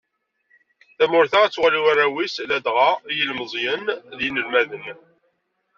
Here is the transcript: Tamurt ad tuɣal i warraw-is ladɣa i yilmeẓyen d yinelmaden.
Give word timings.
Tamurt 0.97 1.33
ad 1.39 1.51
tuɣal 1.53 1.75
i 1.79 1.81
warraw-is 1.85 2.35
ladɣa 2.49 2.89
i 3.09 3.13
yilmeẓyen 3.17 3.83
d 4.17 4.19
yinelmaden. 4.23 4.85